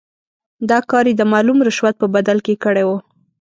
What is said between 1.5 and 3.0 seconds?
رشوت په بدل کې کړی وو.